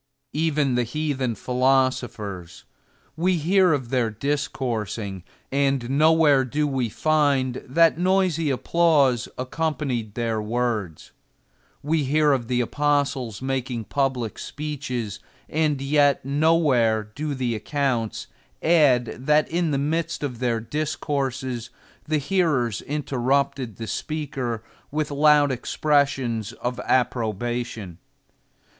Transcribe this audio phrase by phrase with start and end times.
[0.33, 7.99] Even the heathen philosophers—we hear of their discours[Pg 168]ing, and nowhere do we find that
[7.99, 11.11] noisy applause accompanied their words;
[11.83, 18.25] we hear of the apostles making public speeches, and yet nowhere do the accounts
[18.63, 21.69] add that in the midst of their discourses
[22.07, 27.99] the hearers interrupted the speaker with loud expressions of approbation.